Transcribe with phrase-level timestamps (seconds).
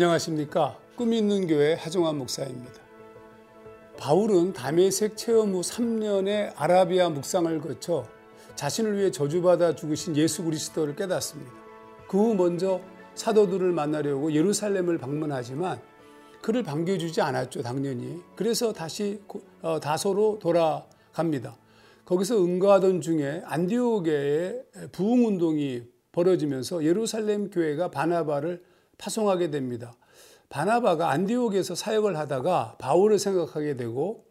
[0.00, 0.78] 안녕하십니까.
[0.96, 2.80] 꿈 있는 교회 하종환 목사입니다.
[3.98, 8.06] 바울은 담에색 체험 후 3년의 아라비아 묵상을 거쳐
[8.54, 11.52] 자신을 위해 저주받아 죽으신 예수 그리스도를 깨닫습니다.
[12.08, 12.80] 그 후 먼저
[13.14, 15.78] 사도들을 만나려고 예루살렘을 방문하지만
[16.40, 18.22] 그를 반겨주지 않았죠, 당연히.
[18.36, 19.20] 그래서 다시
[19.60, 21.58] 어, 다소로 돌아갑니다.
[22.06, 24.62] 거기서 응가하던 중에 안디오게의
[24.92, 25.82] 부흥 운동이
[26.12, 28.62] 벌어지면서 예루살렘 교회가 바나바를
[29.00, 29.94] 파송하게 됩니다.
[30.50, 34.26] 바나바가 안디옥에서 사역을 하다가 바울을 생각하게 되고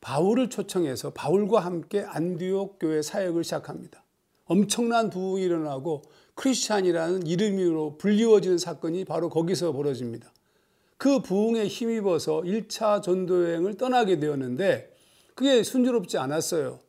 [0.00, 4.02] 바울을 초청해서 바울과 함께 안디옥 교회 사역을 시작합니다.
[4.46, 6.02] 엄청난 부흥이 일어나고
[6.34, 10.32] 크리스찬이라는 이름으로 불리워지는 사건이 바로 거기서 벌어집니다.
[10.96, 14.92] 그 부흥에 힘입어서 1차 전도 여행을 떠나게 되었는데
[15.34, 16.80] 그게 순조롭지 않았어요.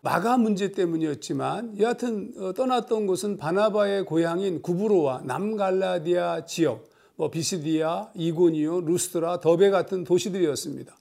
[0.00, 8.82] 마가 문제 때문이었지만 여하튼 어, 떠났던 곳은 바나바의 고향인 구브로와 남갈라디아 지역, 뭐 비시디아, 이고니오,
[8.82, 10.96] 루스트라, 더베 같은 도시들이었습니다.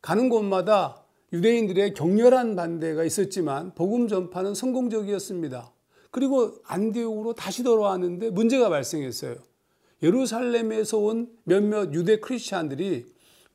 [0.00, 5.72] 가는 곳마다 유대인들의 격렬한 반대가 있었지만 복음 전파는 성공적이었습니다.
[6.10, 9.36] 그리고 안디옥으로 다시 돌아왔는데 문제가 발생했어요.
[10.02, 13.04] 예루살렘에서 온 몇몇 유대 크리스찬들이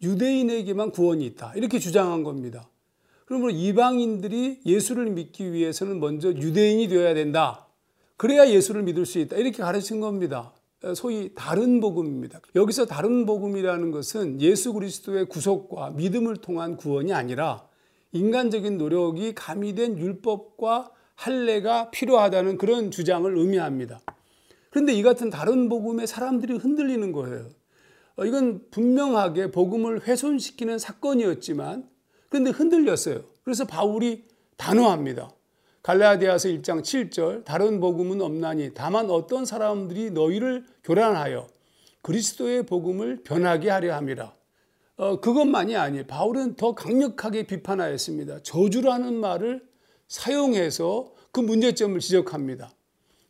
[0.04, 1.54] 유대인에게만 구원이 있다.
[1.56, 2.70] 이렇게 주장한 겁니다.
[3.26, 7.68] 그러므로 이방인들이 예수를 믿기 위해서는 먼저 유대인이 되어야 된다.
[8.18, 9.38] 그래야 예수를 믿을 수 있다.
[9.38, 10.54] 이렇게 가르친 겁니다.
[10.96, 12.40] 소위 다른 복음입니다.
[12.56, 17.68] 여기서 다른 복음이라는 것은 예수 그리스도의 구속과 믿음을 통한 구원이 아니라
[18.14, 24.02] 인간적인 노력이 가미된 율법과 할례가 필요하다는 그런 주장을 의미합니다.
[24.72, 27.50] 그런데 이 같은 다른 복음에 사람들이 흔들리는 거예요.
[28.16, 31.88] 어, 이건 분명하게 복음을 훼손시키는 사건이었지만
[32.30, 33.22] 그런데 흔들렸어요.
[33.44, 34.26] 그래서 바울이
[34.58, 35.32] 단호합니다.
[35.84, 41.48] 갈라디아서 1장 7절 다른 복음은 없나니 다만 어떤 사람들이 너희를 교란하여
[42.02, 44.34] 그리스도의 복음을 변하게 하려 함이라.
[44.98, 46.06] 어, 그것만이 아니에요.
[46.06, 48.44] 바울은 더 강력하게 비판하였습니다.
[48.44, 49.64] 저주라는 말을
[50.08, 52.72] 사용해서 그 문제점을 지적합니다.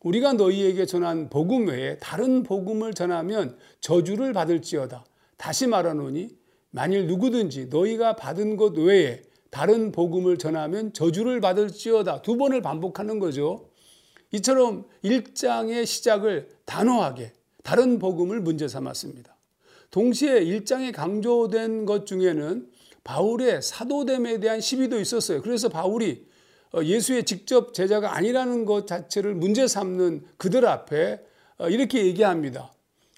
[0.00, 5.04] 우리가 너희에게 전한 복음 외에 다른 복음을 전하면 저주를 받을지어다.
[5.38, 6.36] 다시 말하노니
[6.70, 12.22] 만일 누구든지 너희가 받은 것 외에 다른 복음을 전하면 저주를 받을지어다.
[12.22, 13.68] 두 번을 반복하는 거죠.
[14.32, 19.36] 이처럼 1장의 시작을 단호하게 다른 복음을 문제 삼았습니다.
[19.90, 22.66] 동시에 1장에 강조된 것 중에는
[23.04, 25.42] 바울의 사도됨에 대한 시비도 있었어요.
[25.42, 26.26] 그래서 바울이
[26.72, 31.20] 어, 예수의 직접 제자가 아니라는 것 자체를 문제 삼는 그들 앞에
[31.58, 32.72] 어, 이렇게 얘기합니다.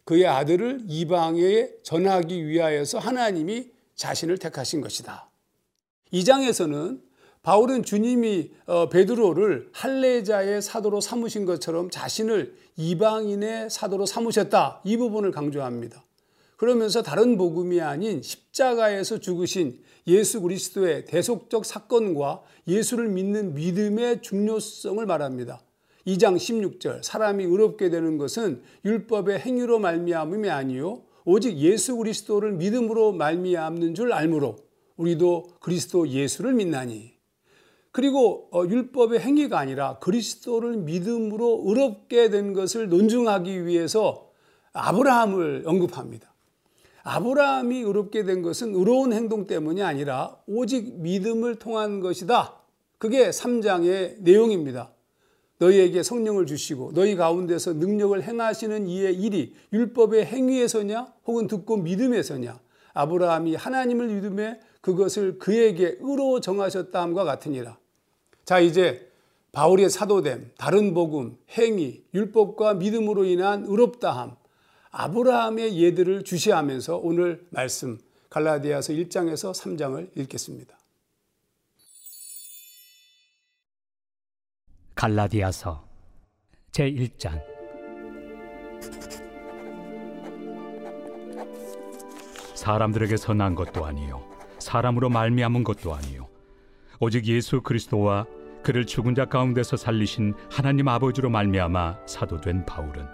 [0.04, 5.30] 그의 아들을 이방에 전하기 위하여서 하나님이 자신을 택하신 것이다.
[6.14, 7.00] 이 장에서는
[7.42, 14.82] 바울은 주님이 어, 베드로를 할례자의 사도로 삼으신 것처럼 자신을 이방인의 사도로 삼으셨다.
[14.84, 16.04] 이 부분을 강조합니다.
[16.56, 25.62] 그러면서 다른 복음이 아닌 십자가에서 죽으신 예수 그리스도의 대속적 사건과 예수를 믿는 믿음의 중요성을 말합니다.
[26.06, 33.96] 2장 16절 사람이 의롭게 되는 것은 율법의 행위로 말미암음이 아니요 오직 예수 그리스도를 믿음으로 말미암는
[33.96, 34.63] 줄 알므로
[34.97, 37.15] 우리도 그리스도 예수를 믿나니
[37.91, 44.31] 그리고 어, 율법의 행위가 아니라 그리스도를 믿음으로 의롭게 된 것을 논증하기 위해서
[44.72, 46.34] 아브라함을 언급합니다.
[47.05, 52.56] 아브라함이 의롭게 된 것은 의로운 행동 때문이 아니라 오직 믿음을 통한 것이다.
[52.99, 54.91] 그게 3장의 내용입니다.
[55.59, 62.59] 너희에게 성령을 주시고 너희 가운데서 능력을 행하시는 이의 일이 율법의 행위에서냐 혹은 듣고 믿음에서냐
[62.94, 67.78] 아브라함이 하나님을 믿음에 그것을 그에게 의로 정하셨다함과 같으니라.
[68.44, 69.10] 자 이제
[69.52, 74.36] 바울의 사도됨, 다른 복음, 행위, 율법과 믿음으로 인한 의롭다함,
[74.90, 77.98] 아브라함의 예들을 주시하면서 오늘 말씀
[78.28, 80.76] 갈라디아서 1장에서 3장을 읽겠습니다.
[84.94, 85.82] 갈라디아서
[86.72, 87.42] 제1장
[92.54, 94.33] 사람들에게 선한 것도 아니요
[94.64, 96.26] 사람으로 말미암은 것도 아니요
[96.99, 98.26] 오직 예수 그리스도와
[98.62, 103.06] 그를 죽은 자 가운데서 살리신 하나님 아버지로 말미암아 사도된 바울은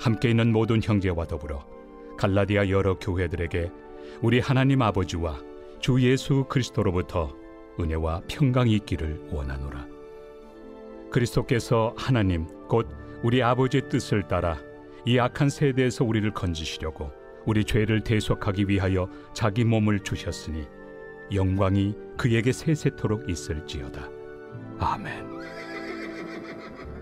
[0.00, 1.66] 함께 있는 모든 형제와 더불어
[2.16, 3.70] 갈라디아 여러 교회들에게
[4.22, 5.38] 우리 하나님 아버지와
[5.80, 7.34] 주 예수 그리스도로부터
[7.78, 9.86] 은혜와 평강이 있기를 원하노라.
[11.10, 12.88] 그리스도께서 하나님 곧
[13.22, 14.56] 우리 아버지의 뜻을 따라
[15.04, 17.10] 이 악한 세대에서 우리를 건지시려고
[17.44, 20.66] 우리 죄를 대속하기 위하여 자기 몸을 주셨으니
[21.32, 24.08] 영광이 그에게 세세토록 있을지어다.
[24.78, 25.36] 아멘.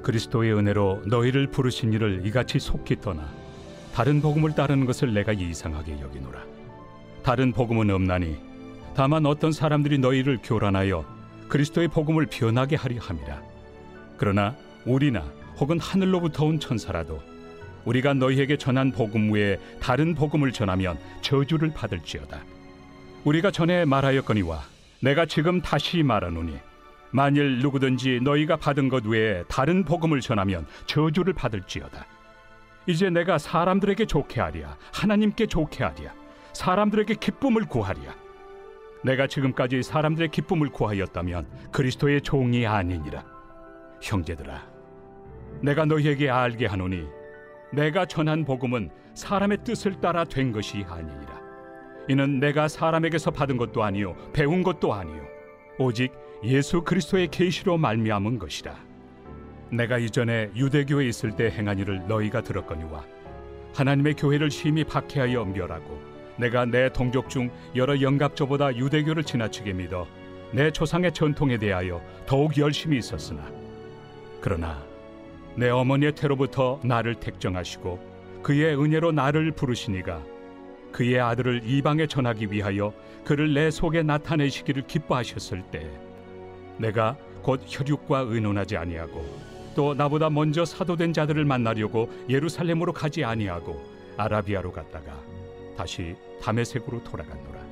[0.03, 3.27] 그리스도의 은혜로 너희를 부르신 이를 이같이 속히 떠나
[3.95, 6.45] 다른 복음을 따르는 것을 내가 이상하게 여기노라.
[7.23, 8.37] 다른 복음은 없나니
[8.95, 11.05] 다만 어떤 사람들이 너희를 교란하여
[11.49, 13.43] 그리스도의 복음을 변하게 하려 함이라.
[14.17, 15.25] 그러나 우리나
[15.59, 17.21] 혹은 하늘로부터 온 천사라도
[17.85, 22.43] 우리가 너희에게 전한 복음 외에 다른 복음을 전하면 저주를 받을지어다.
[23.25, 24.63] 우리가 전에 말하였거니와
[25.01, 26.59] 내가 지금 다시 말하노니
[27.11, 32.07] 만일 누구든지 너희가 받은 것 외에 다른 복음을 전하면 저주를 받을지어다.
[32.87, 36.13] 이제 내가 사람들에게 좋게 하랴 하나님께 좋게 하랴
[36.53, 38.15] 사람들에게 기쁨을 구하랴.
[39.05, 43.25] 내가 지금까지 사람들의 기쁨을 구하였다면 그리스도의 종이 아니니라.
[44.03, 44.67] 형제들아
[45.63, 47.07] 내가 너희에게 알게 하노니
[47.73, 51.44] 내가 전한 복음은 사람의 뜻을 따라 된 것이 아니니라
[52.09, 55.23] 이는 내가 사람에게서 받은 것도 아니요 배운 것도 아니요.
[55.79, 56.13] 오직
[56.45, 58.77] 예수 그리스도의 계시로 말미암은 것이라.
[59.71, 63.05] 내가 이전에 유대교에 있을 때 행한 일을 너희가 들었거니와
[63.75, 66.01] 하나님의 교회를 심히 박해하여 멸하고
[66.37, 70.07] 내가 내 동족 중 여러 영갑조보다 유대교를 지나치게 믿어
[70.53, 73.51] 내 조상의 전통에 대하여 더욱 열심히 있었으나
[74.41, 74.85] 그러나
[75.57, 80.23] 내 어머니의 태로부터 나를 택정하시고 그의 은혜로 나를 부르시니가
[80.95, 82.95] 그의 아들을 이방에 전하기 위하여
[83.25, 85.91] 그를 내 속에 나타내시기를 기뻐하셨을 때
[86.79, 89.25] 내가 곧 혈육과 의논하지 아니하고
[89.75, 93.83] 또 나보다 먼저 사도된 자들을 만나려고 예루살렘으로 가지 아니하고
[94.17, 95.21] 아라비아로 갔다가
[95.77, 97.65] 다시 다메섹으로 돌아갔노라.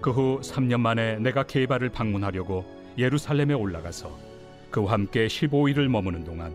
[0.00, 2.64] 그 후 3년 만에 내가 게바를 방문하려고
[2.96, 4.16] 예루살렘에 올라가서
[4.70, 6.54] 그와 함께 15일을 머무는 동안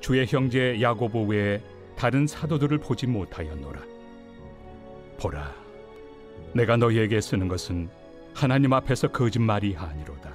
[0.00, 1.60] 주의 형제 야고보 외에
[1.96, 3.99] 다른 사도들을 보지 못하였노라.
[5.20, 5.54] 보라,
[6.54, 7.90] 내가 너희에게 쓰는 것은
[8.34, 10.30] 하나님 앞에서 거짓말이 아니로다.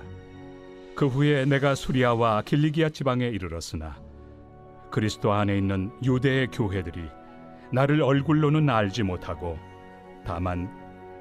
[0.95, 3.97] 그 후에 내가 수리아와 길리기아 지방에 이르렀으나
[4.91, 7.01] 그리스도 안에 있는 유대의 교회들이
[7.73, 9.57] 나를 얼굴로는 알지 못하고
[10.25, 10.69] 다만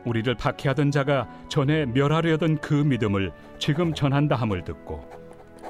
[0.04, 5.08] 우리를 박해하던 자가 전에 멸하려던 그 믿음을 지금 전한다 함을 듣고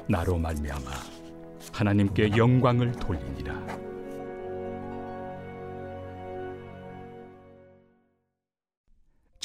[0.07, 0.91] 나로 말미암아
[1.71, 3.94] 하나님께 영광을 돌리니라.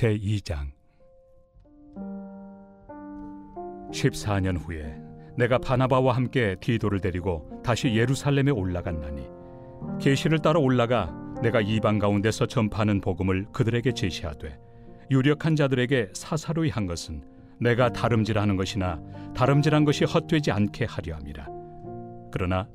[0.00, 0.70] 제 2장.
[3.92, 4.96] 14년 후에
[5.36, 9.28] 내가 바나바와 함께 디도를 데리고 다시 예루살렘에 올라갔나니
[10.00, 14.58] 계시를 따라 올라가 내가 이방 가운데서 전파하는 복음을 그들에게 제시하되
[15.10, 17.22] 유력한 자들에게 사사로이 한 것은
[17.60, 19.02] 내가 다름질하는 것이나
[19.36, 21.46] 다름질한 것이 헛되지 않게 하려 함이라.
[22.32, 22.66] 그러나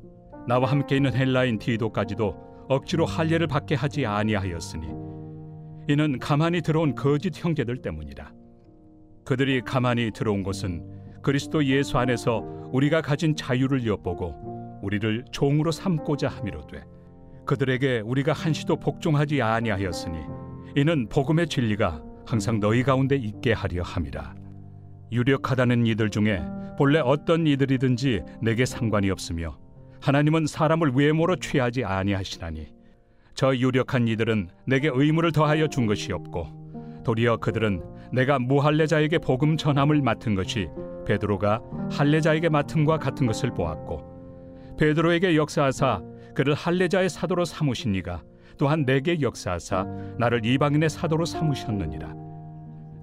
[0.47, 5.04] 나와 함께 있는 헬라인 디도까지도 억지로 할례를 받게 하지 아니하였으니
[5.87, 8.31] 이는 가만히 들어온 거짓 형제들 때문이라.
[9.23, 10.83] 그들이 가만히 들어온 것은
[11.21, 16.83] 그리스도 예수 안에서 우리가 가진 자유를 엿보고 우리를 종으로 삼고자 함이로돼
[17.45, 20.17] 그들에게 우리가 한시도 복종하지 아니하였으니
[20.75, 24.35] 이는 복음의 진리가 항상 너희 가운데 있게 하려 함이라.
[25.11, 26.41] 유력하다는 이들 중에
[26.77, 29.57] 본래 어떤 이들이든지 내게 상관이 없으며
[30.01, 32.67] 하나님은 사람을 외모로 취하지 아니하시나니
[33.35, 40.01] 저 유력한 이들은 내게 의무를 더하여 준 것이 없고 도리어 그들은 내가 무할례자에게 복음 전함을
[40.01, 40.69] 맡은 것이
[41.05, 41.61] 베드로가
[41.91, 46.01] 할례자에게 맡음과 같은 것을 보았고 베드로에게 역사하사
[46.33, 48.23] 그를 할례자의 사도로 삼으신 이가
[48.57, 49.85] 또한 내게 역사하사
[50.17, 52.13] 나를 이방인의 사도로 삼으셨느니라.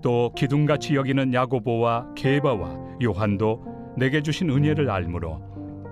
[0.02, 5.40] 또 기둥같이 여기는 야고보와 게바와 요한도 내게 주신 은혜를 알므로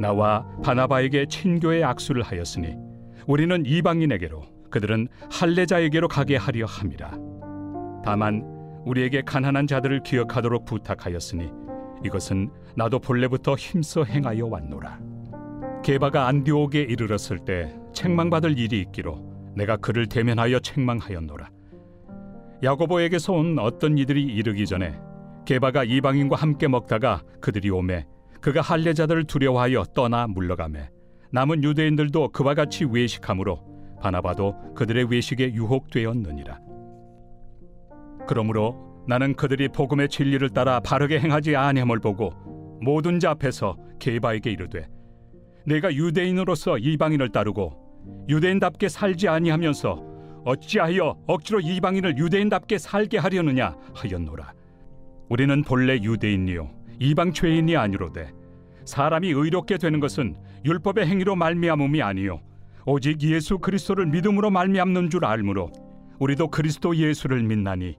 [0.01, 2.90] 나와 바나바에게 친교의 악수를 하였으니
[3.31, 7.13] 우리는 이방인에게로 그들은 할례자에게로 가게 하려 함이라
[8.05, 8.43] 다만
[8.85, 11.49] 우리에게 가난한 자들을 기억하도록 부탁하였으니
[12.05, 14.99] 이것은 나도 본래부터 힘써 행하여 왔노라.
[15.85, 21.51] 게바가 안디옥에 이르렀을 때 책망받을 일이 있기로 내가 그를 대면하여 책망하였노라.
[22.65, 24.99] 야고보에게서 온 어떤 이들이 이르기 전에
[25.45, 28.07] 게바가 이방인과 함께 먹다가 그들이 오매
[28.41, 30.91] 그가 할례자들을 두려워하여 떠나 물러가매
[31.33, 36.59] 남은 유대인들도 그와 같이 외식함으로 바나바도 그들의 외식에 유혹되었느니라.
[38.27, 42.33] 그러므로 나는 그들이 복음의 진리를 따라 바르게 행하지 아니함을 보고
[42.81, 44.89] 모든 자 앞에서 게바에게 이르되
[45.67, 50.11] 내가 유대인으로서 이방인을 따르고 유대인답게 살지 아니하면서
[50.45, 54.55] 어찌하여 억지로 이방인을 유대인답게 살게 하려느냐 하였노라
[55.29, 58.33] 우리는 본래 유대인이요 이방 죄인이 아니로되
[58.85, 62.41] 사람이 의롭게 되는 것은 율법의 행위로 말미암음이 아니요
[62.87, 65.71] 오직 예수 그리스도를 믿음으로 말미암는 줄 알므로
[66.19, 67.97] 우리도 그리스도 예수를 믿나니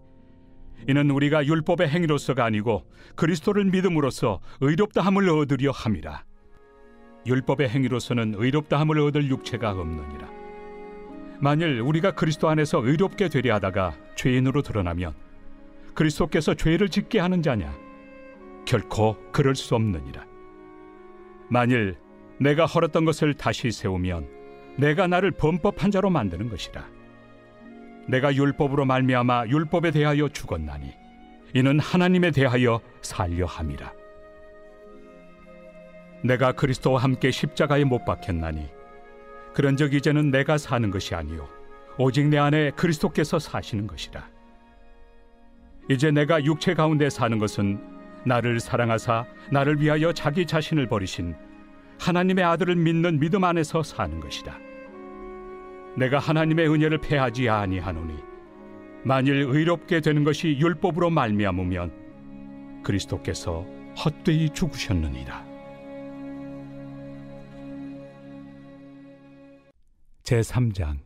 [0.88, 6.24] 이는 우리가 율법의 행위로서가 아니고 그리스도를 믿음으로써 의롭다함을 얻으려 함이라.
[7.26, 10.30] 율법의 행위로서는 의롭다함을 얻을 육체가 없느니라.
[11.40, 15.14] 만일 우리가 그리스도 안에서 의롭게 되려 하다가 죄인으로 드러나면
[15.94, 17.74] 그리스도께서 죄를 짓게 하는 자냐?
[18.66, 20.26] 결코 그럴 수 없느니라.
[21.50, 21.98] 만일
[22.42, 24.28] 내가 헐었던 것을 다시 세우면
[24.76, 26.84] 내가 나를 범법한 자로 만드는 것이라.
[28.08, 30.92] 내가 율법으로 말미암아 율법에 대하여 죽었나니
[31.54, 33.94] 이는 하나님에 대하여 살려 함이라.
[36.24, 38.70] 내가 그리스도와 함께 십자가에 못 박혔나니
[39.54, 41.48] 그런적 이제는 내가 사는 것이 아니요
[42.00, 44.28] 오직 내 안에 그리스도께서 사시는 것이라.
[45.92, 47.80] 이제 내가 육체 가운데 사는 것은
[48.26, 51.36] 나를 사랑하사 나를 위하여 자기 자신을 버리신
[52.02, 54.58] 하나님의 아들을 믿는 믿음 안에서 사는 것이다.
[55.96, 58.16] 내가 하나님의 은혜를 패하지 아니하노니
[59.04, 63.68] 만일 의롭게 되는 것이 율법으로 말미암으면 그리스도께서
[64.04, 65.46] 헛되이 죽으셨느니라.
[70.24, 70.98] 제 3장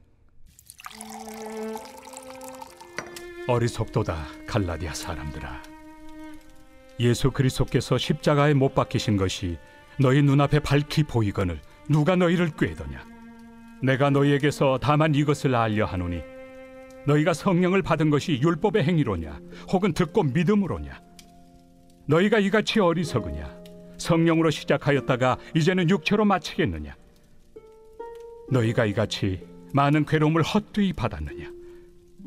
[3.48, 4.16] 어리석도다
[4.48, 5.62] 갈라디아 사람들아
[7.00, 9.58] 예수 그리스도께서 십자가에 못 박히신 것이
[10.00, 13.06] 너희 눈앞에 밝히 보이거늘 누가 너희를 꾀더냐?
[13.82, 16.22] 내가 너희에게서 다만 이것을 알려 하노니
[17.06, 19.40] 너희가 성령을 받은 것이 율법의 행위로냐?
[19.72, 21.00] 혹은 듣고 믿음으로냐?
[22.08, 23.64] 너희가 이같이 어리석으냐?
[23.98, 26.96] 성령으로 시작하였다가 이제는 육체로 마치겠느냐?
[28.52, 31.52] 너희가 이같이 많은 괴로움을 헛되이 받았느냐?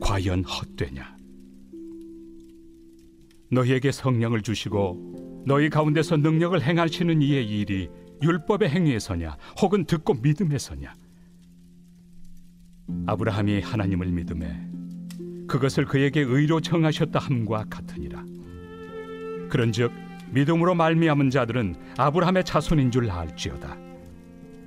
[0.00, 1.16] 과연 헛되냐?
[3.50, 7.88] 너희에게 성령을 주시고 너희 가운데서 능력을 행하시는 이의 일이
[8.22, 10.92] 율법의 행위에서냐 혹은 듣고 믿음에서냐?
[13.06, 14.68] 아브라함이 하나님을 믿음에
[15.46, 18.22] 그것을 그에게 의로 정하셨다 함과 같으니라.
[19.48, 19.90] 그런즉
[20.32, 23.74] 믿음으로 말미암은 자들은 아브라함의 자손인 줄 알지어다.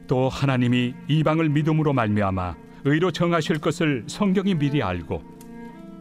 [0.07, 5.21] 또 하나님이 이방을 믿음으로 말미암아 의로 정하실 것을 성경이 미리 알고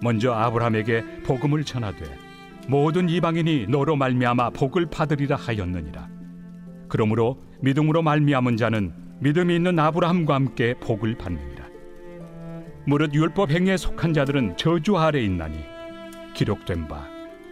[0.01, 2.30] 먼저 아브라함에게 복음을 전하되
[2.71, 6.09] 모든 이방인이 너로 말미암아 복을 받으리라 하였느니라.
[6.89, 11.69] 그러므로 믿음으로 말미암은 자는 믿음이 있는 아브라함과 함께 복을 받느니라.
[12.87, 15.59] 무릇 율법 행위에 속한 자들은 저주 아래 있나니
[16.35, 17.09] 기록된 바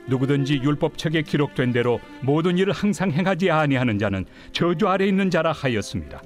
[0.07, 6.23] 누구든지 율법책에 기록된 대로 모든 일을 항상 행하지 아니하는 자는 저주 아래 있는 자라 하였습니다.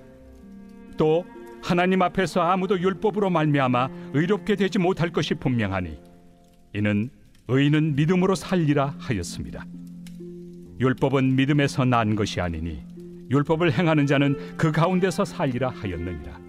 [0.99, 1.25] 또
[1.63, 5.99] 하나님 앞에서 아무도 율법으로 말미암아 의롭게 되지 못할 것이 분명하니
[6.75, 7.11] 이는
[7.49, 9.65] 의인은 믿음으로 살리라 하였습니다.
[10.81, 12.85] 율법은 믿음에서 난 것이 아니니
[13.31, 16.41] 율법을 행하는 자는 그 가운데서 살리라 하였느니라.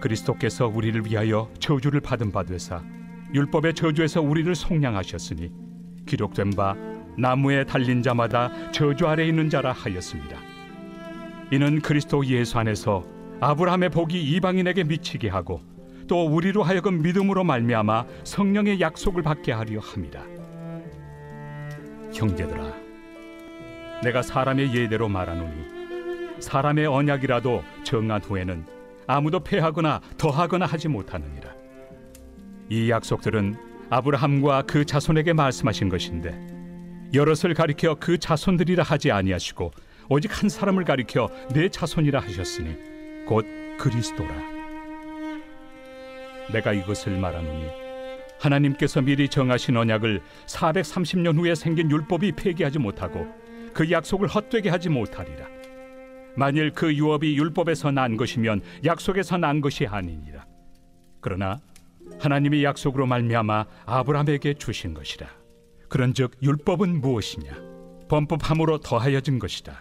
[0.00, 2.82] 그리스도께서 우리를 위하여 저주를 받은 바 되사
[3.34, 5.52] 율법의 저주에서 우리를 속량하셨으니
[6.06, 6.74] 기록된 바
[7.18, 10.38] 나무에 달린 자마다 저주 아래 있는 자라 하였습니다.
[11.52, 13.04] 이는 그리스도 예수 안에서
[13.40, 15.60] 아브라함의 복이 이방인에게 미치게 하고
[16.10, 20.20] 또 우리로 하여금 믿음으로 말미암아 성령의 약속을 받게 하려 함이라.
[22.12, 22.74] 형제들아,
[24.02, 28.66] 내가 사람의 예대로 말하노니 사람의 언약이라도 정한 후에는
[29.06, 31.54] 아무도 패하거나 더하거나 하지 못하느니라.
[32.70, 33.54] 이 약속들은
[33.90, 36.36] 아브라함과 그 자손에게 말씀하신 것인데
[37.14, 39.70] 여럿을 가리켜 그 자손들이라 하지 아니하시고
[40.08, 42.74] 오직 한 사람을 가리켜 내 자손이라 하셨으니
[43.28, 43.46] 곧
[43.78, 44.59] 그리스도라.
[46.52, 47.68] 내가 이것을 말하노니
[48.40, 53.26] 하나님께서 미리 정하신 언약을 430년 후에 생긴 율법이 폐기하지 못하고
[53.74, 55.46] 그 약속을 헛되게 하지 못하리라.
[56.36, 60.46] 만일 그 유업이 율법에서 난 것이면 약속에서 난 것이 아니니라.
[61.20, 61.60] 그러나
[62.18, 65.28] 하나님이 약속으로 말미암아 아브라함에게 주신 것이라.
[65.88, 67.52] 그런즉 율법은 무엇이냐?
[68.08, 69.78] 범법함으로 더하여진 것이다.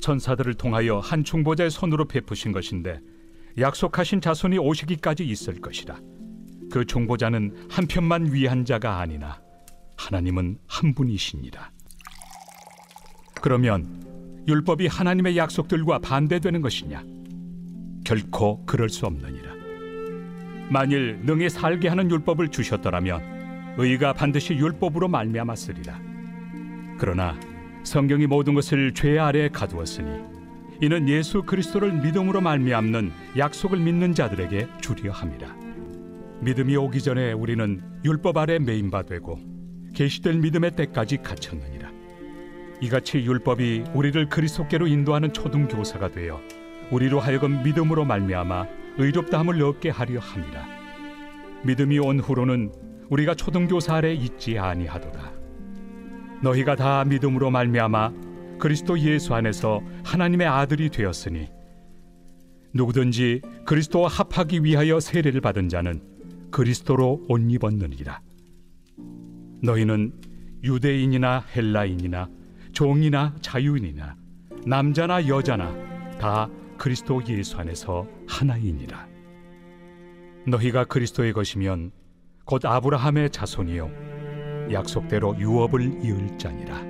[0.00, 3.00] 천사들을 통하여 한 중보자의 손으로 베푸신 것인데
[3.58, 5.98] 약속하신 자손이 오시기까지 있을 것이라.
[6.70, 9.40] 그 종보자는 한 편만 위한 자가 아니나
[9.96, 11.70] 하나님은 한 분이시니라.
[13.42, 17.04] 그러면 율법이 하나님의 약속들과 반대되는 것이냐?
[18.04, 19.50] 결코 그럴 수 없느니라.
[20.70, 26.00] 만일 능히 살게 하는 율법을 주셨더라면 의가 반드시 율법으로 말미암았으리라.
[26.98, 27.38] 그러나
[27.82, 30.39] 성경이 모든 것을 죄 아래 가두었으니
[30.82, 35.54] 이는 예수 그리스도를 믿음으로 말미암는 약속을 믿는 자들에게 주려 함이라.
[36.40, 39.38] 믿음이 오기 전에 우리는 율법 아래 매인바 되고
[39.94, 41.90] 계시될 믿음의 때까지 갇혔느니라.
[42.80, 46.40] 이같이 율법이 우리를 그리스도께로 인도하는 초등 교사가 되어
[46.90, 50.66] 우리로 하여금 믿음으로 말미암아 의롭다함을 얻게 하려 함이라.
[51.62, 52.72] 믿음이 온 후로는
[53.10, 55.30] 우리가 초등 교사 아래 있지 아니하도다.
[56.42, 58.29] 너희가 다 믿음으로 말미암아
[58.60, 61.48] 그리스도 예수 안에서 하나님의 아들이 되었으니
[62.74, 66.00] 누구든지 그리스도와 합하기 위하여 세례를 받은 자는
[66.50, 68.20] 그리스도로 옷 입었느니라.
[69.62, 70.12] 너희는
[70.62, 72.28] 유대인이나 헬라인이나
[72.72, 74.14] 종이나 자유인이나
[74.66, 79.08] 남자나 여자나 다 그리스도 예수 안에서 하나이니라.
[80.46, 81.92] 너희가 그리스도의 것이면
[82.44, 86.89] 곧 아브라함의 자손이요 약속대로 유업을 이을 자니라.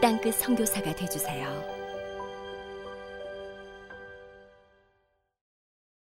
[0.00, 1.77] 땅끝 성교사가 되주세요